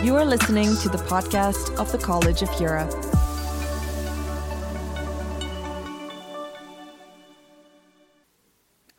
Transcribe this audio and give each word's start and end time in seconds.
You 0.00 0.14
are 0.14 0.24
listening 0.24 0.76
to 0.76 0.88
the 0.88 1.04
podcast 1.08 1.76
of 1.76 1.90
the 1.90 1.98
College 1.98 2.42
of 2.42 2.60
Europe. 2.60 2.92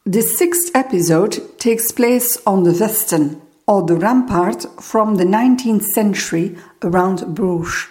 The 0.06 0.22
sixth 0.22 0.76
episode 0.76 1.58
takes 1.58 1.94
place 1.94 2.38
on 2.46 2.64
the 2.64 2.72
Vesten, 2.72 3.42
or 3.66 3.84
the 3.86 3.96
rampart 3.96 4.66
from 4.82 5.16
the 5.16 5.24
19th 5.24 5.84
century 5.84 6.58
around 6.84 7.34
Bruges. 7.34 7.88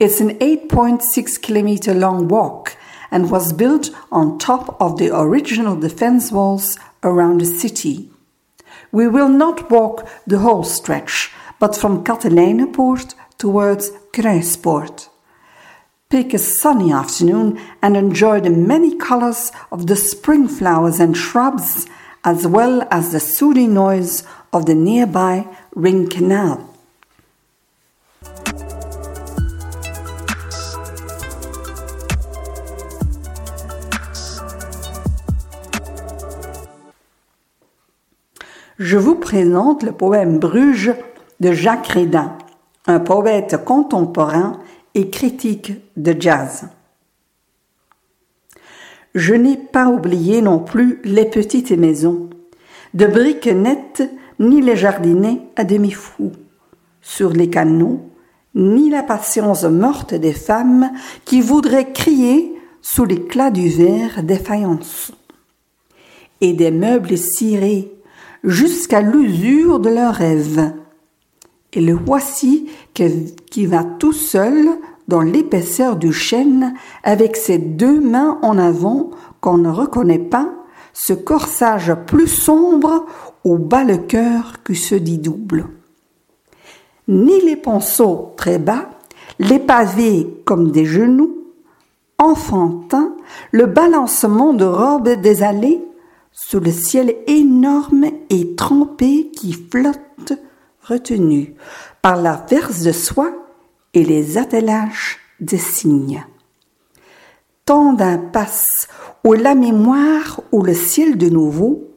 It's 0.00 0.20
an 0.20 0.36
8.6 0.40 1.40
kilometer 1.40 1.94
long 1.94 2.26
walk 2.26 2.76
and 3.12 3.30
was 3.30 3.52
built 3.52 3.90
on 4.10 4.40
top 4.40 4.76
of 4.80 4.98
the 4.98 5.16
original 5.16 5.78
defense 5.78 6.32
walls 6.32 6.76
around 7.04 7.40
the 7.40 7.46
city. 7.46 8.10
We 8.90 9.06
will 9.06 9.28
not 9.28 9.70
walk 9.70 10.08
the 10.26 10.40
whole 10.40 10.64
stretch, 10.64 11.30
but 11.60 11.76
from 11.76 12.02
Katelijnepoort 12.02 13.14
towards 13.38 13.90
Kruispoort. 14.12 15.08
Pick 16.08 16.34
a 16.34 16.38
sunny 16.38 16.90
afternoon 16.90 17.60
and 17.80 17.96
enjoy 17.96 18.40
the 18.40 18.50
many 18.50 18.96
colors 18.96 19.52
of 19.70 19.86
the 19.86 19.94
spring 19.94 20.48
flowers 20.48 20.98
and 20.98 21.16
shrubs, 21.16 21.86
as 22.24 22.46
well 22.46 22.88
as 22.90 23.12
the 23.12 23.20
soothing 23.20 23.74
noise 23.74 24.24
of 24.52 24.66
the 24.66 24.74
nearby 24.74 25.46
Ring 25.76 26.08
Canal. 26.08 26.66
Je 38.78 38.96
vous 38.96 39.16
présente 39.16 39.82
le 39.82 39.92
poème 39.92 40.38
Bruges 40.38 40.94
de 41.40 41.52
Jacques 41.52 41.88
Rédin, 41.88 42.36
un 42.86 43.00
poète 43.00 43.64
contemporain 43.64 44.58
et 44.94 45.10
critique 45.10 45.72
de 45.96 46.14
jazz. 46.18 46.68
Je 49.14 49.34
n'ai 49.34 49.56
pas 49.56 49.88
oublié 49.88 50.40
non 50.42 50.58
plus 50.58 51.00
les 51.04 51.24
petites 51.24 51.72
maisons, 51.72 52.30
de 52.94 53.06
briques 53.06 53.46
nettes, 53.46 54.08
ni 54.38 54.62
les 54.62 54.76
jardinets 54.76 55.42
à 55.56 55.64
demi-fous, 55.64 56.32
sur 57.00 57.30
les 57.30 57.50
canaux, 57.50 58.00
ni 58.54 58.90
la 58.90 59.02
patience 59.02 59.64
morte 59.64 60.14
des 60.14 60.32
femmes 60.32 60.90
qui 61.24 61.40
voudraient 61.40 61.92
crier 61.92 62.54
sous 62.82 63.04
l'éclat 63.04 63.50
du 63.50 63.68
verre 63.68 64.22
des 64.22 64.38
faïences, 64.38 65.12
et 66.40 66.52
des 66.52 66.70
meubles 66.70 67.18
cirés 67.18 67.92
jusqu'à 68.44 69.02
l'usure 69.02 69.78
de 69.80 69.90
leurs 69.90 70.14
rêves. 70.14 70.72
Et 71.72 71.80
le 71.80 71.94
voici 71.94 72.68
qui 72.94 73.66
va 73.66 73.84
tout 73.84 74.12
seul 74.12 74.68
dans 75.08 75.20
l'épaisseur 75.20 75.96
du 75.96 76.12
chêne 76.12 76.74
avec 77.02 77.36
ses 77.36 77.58
deux 77.58 78.00
mains 78.00 78.38
en 78.42 78.58
avant 78.58 79.10
qu'on 79.40 79.58
ne 79.58 79.68
reconnaît 79.68 80.18
pas, 80.18 80.48
ce 80.92 81.12
corsage 81.12 81.94
plus 82.06 82.28
sombre 82.28 83.06
où 83.44 83.58
bat 83.58 83.84
le 83.84 83.98
cœur 83.98 84.62
qui 84.64 84.76
se 84.76 84.94
dit 84.94 85.18
double. 85.18 85.66
Ni 87.08 87.40
les 87.40 87.56
ponceaux 87.56 88.34
très 88.36 88.58
bas, 88.58 88.90
les 89.38 89.58
pavés 89.58 90.42
comme 90.44 90.70
des 90.70 90.84
genoux, 90.84 91.38
enfantin, 92.18 93.16
le 93.50 93.66
balancement 93.66 94.52
de 94.52 94.64
robes 94.64 95.20
des 95.20 95.42
allées, 95.42 95.82
sous 96.32 96.60
le 96.60 96.70
ciel 96.70 97.16
énorme 97.26 98.04
et 98.28 98.54
trempé 98.54 99.30
qui 99.30 99.52
flotte, 99.52 100.34
retenu 100.82 101.54
par 102.02 102.16
la 102.16 102.44
verse 102.48 102.82
de 102.82 102.92
soie 102.92 103.32
et 103.94 104.04
les 104.04 104.38
attelages 104.38 105.18
de 105.40 105.56
cygnes. 105.56 106.24
Tant 107.64 107.92
d'impasses 107.92 108.88
où 109.24 109.32
la 109.34 109.54
mémoire 109.54 110.40
ou 110.52 110.62
le 110.62 110.74
ciel 110.74 111.18
de 111.18 111.28
nouveau 111.28 111.88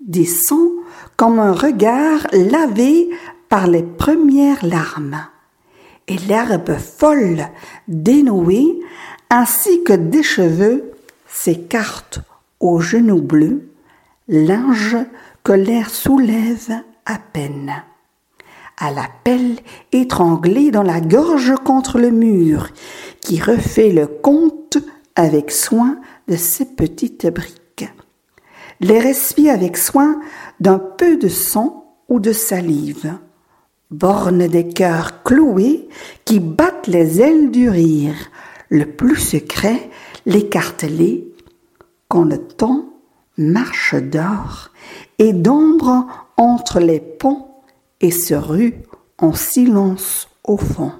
descend 0.00 0.70
comme 1.16 1.38
un 1.38 1.52
regard 1.52 2.26
lavé 2.32 3.10
par 3.48 3.66
les 3.66 3.82
premières 3.82 4.64
larmes, 4.64 5.26
et 6.08 6.18
l'herbe 6.18 6.76
folle, 6.76 7.46
dénouée, 7.88 8.80
ainsi 9.30 9.82
que 9.84 9.92
des 9.92 10.22
cheveux, 10.22 10.92
s'écarte 11.26 12.20
aux 12.60 12.80
genoux 12.80 13.22
bleus 13.22 13.68
linge 14.28 14.96
que 15.42 15.52
l'air 15.52 15.90
soulève 15.90 16.82
à 17.04 17.18
peine. 17.18 17.84
À 18.78 18.90
la 18.90 19.08
pelle 19.22 19.56
étranglée 19.92 20.70
dans 20.70 20.82
la 20.82 21.00
gorge 21.00 21.54
contre 21.64 21.98
le 21.98 22.10
mur, 22.10 22.68
qui 23.20 23.40
refait 23.40 23.90
le 23.90 24.06
compte 24.06 24.78
avec 25.14 25.50
soin 25.52 25.98
de 26.28 26.36
ses 26.36 26.64
petites 26.64 27.26
briques. 27.26 27.88
Les 28.80 28.98
respire 28.98 29.54
avec 29.54 29.76
soin 29.76 30.20
d'un 30.58 30.78
peu 30.78 31.16
de 31.16 31.28
sang 31.28 31.96
ou 32.08 32.18
de 32.18 32.32
salive. 32.32 33.14
Borne 33.90 34.48
des 34.48 34.68
cœurs 34.68 35.22
cloués 35.22 35.88
qui 36.24 36.40
battent 36.40 36.88
les 36.88 37.20
ailes 37.20 37.52
du 37.52 37.70
rire, 37.70 38.16
le 38.68 38.86
plus 38.86 39.16
secret, 39.16 39.88
l'écartelé, 40.26 41.32
quand 42.08 42.24
le 42.24 42.38
temps 42.38 42.86
marche 43.38 43.94
d'or 43.94 44.70
et 45.18 45.32
d'ombre 45.32 46.06
entre 46.36 46.80
les 46.80 47.00
ponts 47.00 47.53
et 48.00 48.10
se 48.10 48.34
rue 48.34 48.74
en 49.18 49.32
silence 49.32 50.28
au 50.44 50.56
fond. 50.56 50.92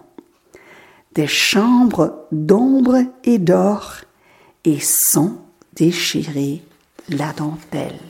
Des 1.15 1.27
chambres 1.27 2.27
d'ombre 2.32 3.03
et 3.25 3.38
d'or 3.38 3.97
et 4.65 4.81
sans 4.81 5.44
déchirer 5.75 6.62
la 7.09 7.32
dentelle. 7.32 8.00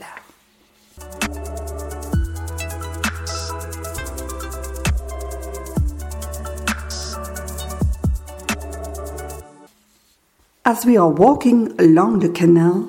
As 10.66 10.86
we 10.86 10.96
are 10.96 11.10
walking 11.10 11.72
along 11.78 12.20
the 12.20 12.32
canal, 12.32 12.88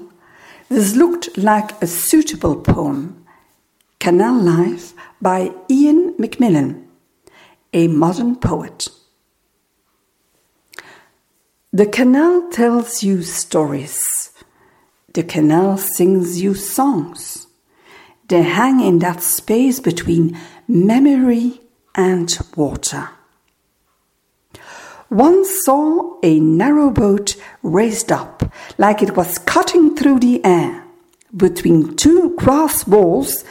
This 0.68 0.96
looked 0.96 1.38
like 1.38 1.80
a 1.84 1.86
suitable 1.86 2.56
poem, 2.56 3.24
Canal 4.00 4.36
Life 4.36 4.94
by 5.22 5.52
Ian 5.70 6.14
McMillan, 6.14 6.86
a 7.74 7.88
modern 7.88 8.36
poet. 8.36 8.90
The 11.74 11.86
canal 11.86 12.50
tells 12.52 13.04
you 13.04 13.24
stories. 13.24 14.32
The 15.14 15.24
canal 15.24 15.78
sings 15.78 16.42
you 16.42 16.54
songs. 16.54 17.48
They 18.28 18.44
hang 18.44 18.80
in 18.80 19.00
that 19.00 19.22
space 19.22 19.80
between 19.80 20.38
memory 20.68 21.62
and 21.94 22.38
water. 22.56 23.10
One 25.10 25.46
saw 25.46 26.18
a 26.24 26.40
narrow 26.40 26.90
boat 26.90 27.36
raised 27.62 28.12
up 28.12 28.52
like 28.78 29.02
it 29.02 29.16
was 29.16 29.38
cutting 29.38 29.96
through 29.96 30.20
the 30.20 30.44
air 30.44 30.84
between 31.36 31.96
two 31.96 32.36
grass 32.38 32.88
walls 32.88 33.44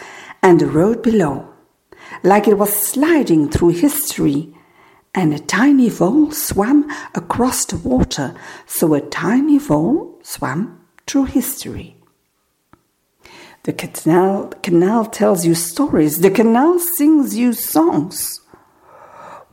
and 0.45 0.61
the 0.61 0.67
road 0.67 1.03
below, 1.03 1.49
like 2.23 2.47
it 2.47 2.59
was 2.59 2.71
sliding 2.71 3.49
through 3.49 3.71
history, 3.71 4.55
and 5.15 5.33
a 5.33 5.39
tiny 5.39 5.89
vole 5.89 6.31
swam 6.33 6.87
across 7.15 7.65
the 7.65 7.79
water, 7.79 8.35
so 8.67 8.93
a 8.93 9.01
tiny 9.01 9.59
vole 9.59 10.21
swam 10.23 10.79
through 11.07 11.25
history. 11.25 11.97
The 13.63 13.73
canal, 13.73 14.49
canal 14.63 15.07
tells 15.07 15.47
you 15.47 15.55
stories, 15.55 16.21
the 16.21 16.31
canal 16.31 16.79
sings 16.99 17.35
you 17.35 17.55
songs. 17.55 18.43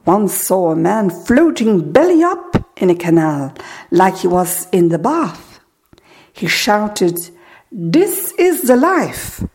One 0.04 0.28
saw 0.28 0.72
a 0.72 0.76
man 0.76 1.10
floating 1.10 1.94
belly 1.94 2.22
up 2.22 2.70
in 2.76 2.90
a 2.90 2.96
canal 2.96 3.54
like 3.92 4.18
he 4.18 4.28
was 4.28 4.68
in 4.74 4.90
the 4.90 5.00
bath. 5.00 5.62
He 6.34 6.48
shouted, 6.48 7.18
This 7.72 8.34
is 8.34 8.64
the 8.64 8.76
life! 8.76 9.46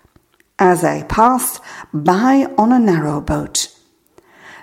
As 0.59 0.85
I 0.85 1.03
passed 1.05 1.61
by 1.93 2.47
on 2.57 2.73
a 2.73 2.79
narrow 2.79 3.21
boat. 3.21 3.69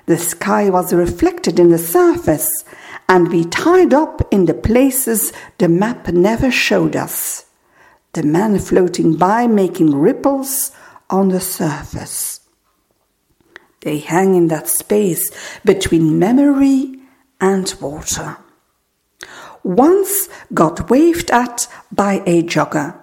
The 0.06 0.18
sky 0.18 0.70
was 0.70 0.94
reflected 0.94 1.60
in 1.60 1.70
the 1.70 1.78
surface, 1.78 2.66
and 3.08 3.30
we 3.30 3.46
tied 3.46 3.94
up 3.94 4.22
in 4.32 4.46
the 4.46 4.54
places 4.54 5.32
the 5.60 5.70
map 5.70 6.08
never 6.10 6.52
showed 6.52 6.96
us. 6.96 7.46
The 8.14 8.24
man 8.24 8.60
floating 8.60 9.16
by 9.16 9.48
making 9.48 9.96
ripples 9.96 10.72
on 11.10 11.30
the 11.30 11.40
surface. 11.40 12.42
They 13.82 14.00
hang 14.00 14.36
in 14.36 14.48
that 14.48 14.68
space 14.68 15.30
between 15.64 16.20
memory 16.20 17.00
and 17.40 17.74
water. 17.80 18.38
Once 19.64 20.28
got 20.54 20.90
waved 20.90 21.32
at 21.32 21.68
by 21.92 22.22
a 22.26 22.44
jogger 22.44 23.03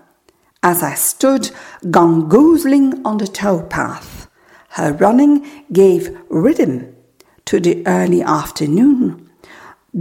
as 0.63 0.83
I 0.83 0.95
stood 0.95 1.51
gongoozling 1.85 3.01
on 3.05 3.19
the 3.19 3.27
towpath. 3.27 4.29
Her 4.71 4.93
running 4.93 5.65
gave 5.73 6.17
rhythm 6.29 6.95
to 7.47 7.61
the 7.61 7.85
early 7.87 8.23
afternoon. 8.23 9.29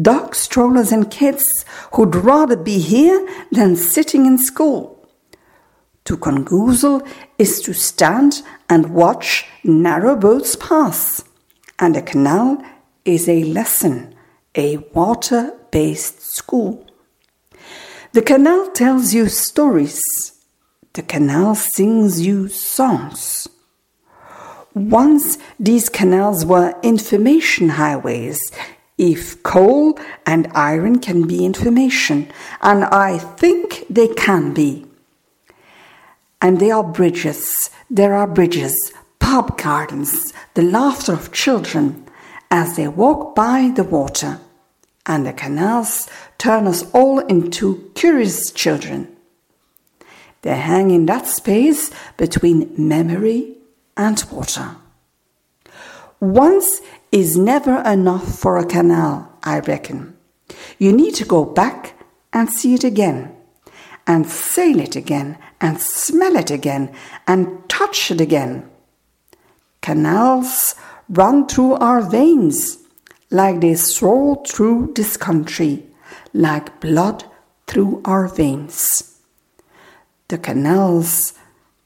Dog 0.01 0.35
strollers 0.35 0.91
and 0.91 1.09
kids 1.09 1.65
who'd 1.94 2.15
rather 2.15 2.56
be 2.56 2.77
here 2.77 3.27
than 3.51 3.75
sitting 3.75 4.25
in 4.25 4.38
school. 4.38 5.07
To 6.06 6.17
gongoozle 6.17 7.07
is 7.38 7.62
to 7.62 7.73
stand 7.73 8.41
and 8.69 8.94
watch 8.94 9.45
narrow 9.63 10.15
boats 10.15 10.55
pass, 10.55 11.23
and 11.79 11.95
a 11.95 12.01
canal 12.01 12.62
is 13.05 13.27
a 13.27 13.44
lesson, 13.45 14.13
a 14.55 14.77
water 14.94 15.57
based 15.71 16.21
school. 16.21 16.85
The 18.12 18.21
canal 18.21 18.71
tells 18.71 19.13
you 19.13 19.27
stories. 19.27 20.00
The 20.94 21.03
canal 21.03 21.56
sings 21.56 22.25
you 22.25 22.47
songs. 22.47 23.47
Once 24.74 25.38
these 25.59 25.89
canals 25.89 26.45
were 26.45 26.74
information 26.83 27.69
highways. 27.69 28.39
If 28.97 29.41
coal 29.44 29.97
and 30.25 30.51
iron 30.53 31.00
can 31.00 31.25
be 31.27 31.45
information, 31.45 32.30
and 32.62 32.83
I 32.86 33.18
think 33.18 33.86
they 33.89 34.07
can 34.09 34.53
be. 34.53 34.86
And 36.41 36.59
they 36.59 36.71
are 36.71 36.83
bridges, 36.83 37.69
there 37.89 38.13
are 38.13 38.27
bridges, 38.27 38.75
pub 39.19 39.57
gardens, 39.57 40.33
the 40.53 40.63
laughter 40.63 41.13
of 41.13 41.31
children 41.31 42.06
as 42.51 42.75
they 42.75 42.88
walk 42.88 43.36
by 43.36 43.71
the 43.75 43.83
water. 43.83 44.39
And 45.06 45.25
the 45.25 45.33
canals 45.33 46.09
turn 46.38 46.68
us 46.68 46.83
all 46.91 47.19
into 47.19 47.91
curious 47.95 48.51
children. 48.51 49.15
They 50.41 50.56
hang 50.56 50.91
in 50.91 51.06
that 51.07 51.27
space 51.27 51.91
between 52.18 52.74
memory 52.77 53.57
and 53.97 54.24
water. 54.31 54.75
Once 56.19 56.81
is 57.12 57.38
never 57.38 57.81
enough 57.81 58.39
for 58.39 58.57
a 58.57 58.65
canal, 58.65 59.31
I 59.44 59.59
reckon. 59.59 60.15
You 60.77 60.94
need 60.94 61.15
to 61.15 61.25
go 61.25 61.45
back 61.45 61.95
and 62.31 62.50
see 62.50 62.74
it 62.74 62.83
again, 62.83 63.36
and 64.06 64.27
sail 64.27 64.80
it 64.80 64.95
again, 64.95 65.38
and 65.59 65.80
smell 65.80 66.36
it 66.36 66.51
again, 66.51 66.94
and 67.27 67.68
touch 67.69 68.12
it 68.12 68.21
again. 68.21 68.69
Canals 69.81 70.75
run 71.09 71.47
through 71.47 71.74
our 71.74 72.01
veins 72.01 72.77
like 73.31 73.62
they 73.62 73.75
stroll 73.75 74.44
through 74.47 74.94
this 74.95 75.18
country, 75.18 75.83
like 76.33 76.80
blood 76.80 77.24
through 77.68 78.01
our 78.06 78.27
veins. 78.27 79.08
The 80.29 80.37
canals 80.37 81.33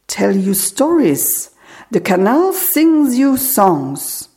tell 0.07 0.35
you 0.35 0.53
stories. 0.53 1.49
The 1.91 2.01
canal 2.01 2.51
sings 2.51 3.17
you 3.17 3.37
songs. 3.37 4.27